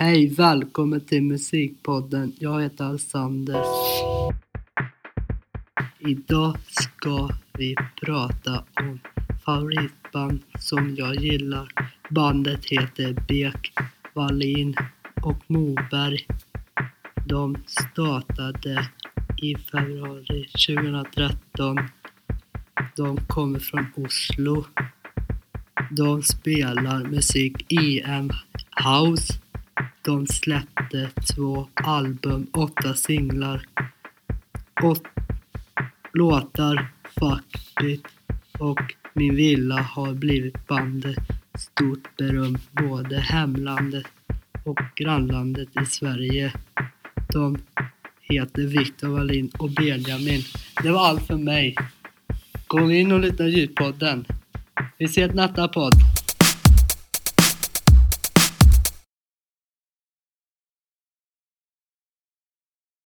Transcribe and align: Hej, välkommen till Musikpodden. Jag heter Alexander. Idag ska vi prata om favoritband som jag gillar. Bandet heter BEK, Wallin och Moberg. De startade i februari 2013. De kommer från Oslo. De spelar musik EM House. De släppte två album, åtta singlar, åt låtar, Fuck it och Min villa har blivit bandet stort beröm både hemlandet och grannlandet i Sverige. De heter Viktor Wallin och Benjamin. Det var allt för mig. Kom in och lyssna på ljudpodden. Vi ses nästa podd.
Hej, 0.00 0.28
välkommen 0.28 1.00
till 1.00 1.22
Musikpodden. 1.22 2.32
Jag 2.38 2.62
heter 2.62 2.84
Alexander. 2.84 3.62
Idag 5.98 6.56
ska 6.68 7.28
vi 7.52 7.76
prata 8.02 8.64
om 8.80 9.00
favoritband 9.44 10.42
som 10.58 10.96
jag 10.96 11.14
gillar. 11.14 11.68
Bandet 12.10 12.64
heter 12.64 13.16
BEK, 13.28 13.72
Wallin 14.14 14.76
och 15.22 15.42
Moberg. 15.46 16.26
De 17.26 17.56
startade 17.66 18.88
i 19.42 19.54
februari 19.54 20.48
2013. 20.68 21.78
De 22.96 23.16
kommer 23.16 23.58
från 23.58 23.86
Oslo. 23.96 24.64
De 25.90 26.22
spelar 26.22 27.04
musik 27.04 27.72
EM 27.72 28.30
House. 28.84 29.47
De 30.02 30.26
släppte 30.26 31.10
två 31.34 31.68
album, 31.74 32.46
åtta 32.52 32.94
singlar, 32.94 33.66
åt 34.82 35.02
låtar, 36.12 36.88
Fuck 37.20 37.82
it 37.82 38.06
och 38.58 38.94
Min 39.14 39.36
villa 39.36 39.80
har 39.80 40.14
blivit 40.14 40.66
bandet 40.66 41.18
stort 41.58 42.16
beröm 42.16 42.58
både 42.72 43.18
hemlandet 43.18 44.06
och 44.64 44.78
grannlandet 44.96 45.68
i 45.82 45.84
Sverige. 45.84 46.52
De 47.32 47.58
heter 48.20 48.62
Viktor 48.62 49.08
Wallin 49.08 49.50
och 49.58 49.70
Benjamin. 49.70 50.42
Det 50.82 50.90
var 50.90 51.06
allt 51.06 51.26
för 51.26 51.36
mig. 51.36 51.76
Kom 52.66 52.90
in 52.90 53.12
och 53.12 53.20
lyssna 53.20 53.36
på 53.36 53.44
ljudpodden. 53.44 54.24
Vi 54.98 55.04
ses 55.04 55.34
nästa 55.34 55.68
podd. 55.68 55.94